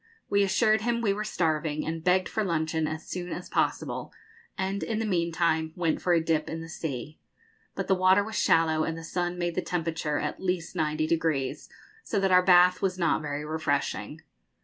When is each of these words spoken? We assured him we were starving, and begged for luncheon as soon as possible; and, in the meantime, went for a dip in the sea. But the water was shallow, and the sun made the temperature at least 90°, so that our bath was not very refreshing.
We 0.31 0.41
assured 0.41 0.81
him 0.81 0.99
we 1.01 1.13
were 1.13 1.23
starving, 1.23 1.85
and 1.85 2.03
begged 2.03 2.27
for 2.27 2.43
luncheon 2.43 2.87
as 2.87 3.07
soon 3.07 3.31
as 3.31 3.47
possible; 3.49 4.11
and, 4.57 4.81
in 4.81 4.97
the 4.97 5.05
meantime, 5.05 5.73
went 5.75 6.01
for 6.01 6.13
a 6.13 6.23
dip 6.25 6.49
in 6.49 6.59
the 6.59 6.69
sea. 6.69 7.19
But 7.75 7.85
the 7.87 7.93
water 7.93 8.23
was 8.23 8.35
shallow, 8.35 8.83
and 8.83 8.97
the 8.97 9.03
sun 9.03 9.37
made 9.37 9.53
the 9.53 9.61
temperature 9.61 10.17
at 10.17 10.41
least 10.41 10.75
90°, 10.75 11.67
so 12.03 12.19
that 12.19 12.31
our 12.31 12.41
bath 12.41 12.81
was 12.81 12.97
not 12.97 13.21
very 13.21 13.45
refreshing. 13.45 14.21